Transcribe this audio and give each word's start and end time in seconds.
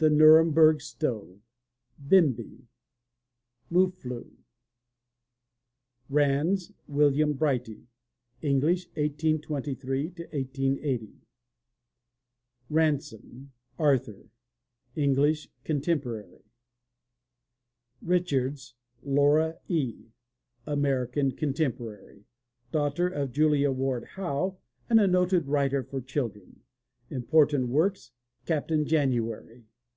The 0.00 0.10
Nuremberg 0.10 0.80
Stove. 0.80 1.40
Bimbi. 2.00 2.68
Moufflou 3.68 4.30
RANDS, 6.08 6.70
WILLIAM 6.86 7.32
BRIGHTY 7.32 7.88
(English, 8.40 8.86
1823 8.94 10.06
1880) 10.32 11.16
RANSOME, 12.70 13.50
ARTHUR 13.76 14.30
(English, 14.94 15.48
contemporary) 15.64 16.44
RICHARDS, 18.00 18.74
LAURA 19.02 19.58
E. 19.66 20.10
(American, 20.64 21.32
contemporary) 21.32 22.24
Daughter 22.70 23.08
of 23.08 23.32
Julia 23.32 23.72
Ward 23.72 24.04
Howe 24.14 24.58
and 24.88 25.00
a 25.00 25.08
noted 25.08 25.48
writer 25.48 25.82
for 25.82 26.00
children. 26.00 26.60
Important 27.10 27.66
Works: 27.66 28.12
Captain 28.46 28.86
January. 28.86 29.64